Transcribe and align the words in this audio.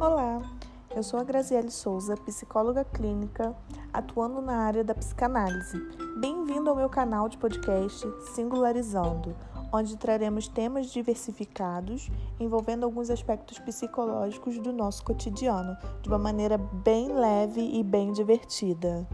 Olá, 0.00 0.40
eu 0.94 1.02
sou 1.02 1.18
a 1.18 1.24
Graziele 1.24 1.72
Souza, 1.72 2.16
psicóloga 2.18 2.84
clínica, 2.84 3.52
atuando 3.92 4.40
na 4.40 4.58
área 4.58 4.84
da 4.84 4.94
psicanálise. 4.94 5.76
Bem-vindo 6.20 6.70
ao 6.70 6.76
meu 6.76 6.88
canal 6.88 7.28
de 7.28 7.36
podcast 7.36 8.06
Singularizando, 8.32 9.34
onde 9.72 9.96
traremos 9.96 10.46
temas 10.46 10.86
diversificados 10.86 12.12
envolvendo 12.38 12.84
alguns 12.84 13.10
aspectos 13.10 13.58
psicológicos 13.58 14.56
do 14.60 14.72
nosso 14.72 15.02
cotidiano, 15.02 15.76
de 16.00 16.08
uma 16.08 16.18
maneira 16.18 16.56
bem 16.56 17.12
leve 17.12 17.60
e 17.60 17.82
bem 17.82 18.12
divertida. 18.12 19.04